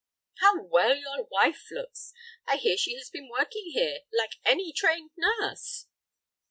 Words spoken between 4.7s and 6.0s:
trained nurse."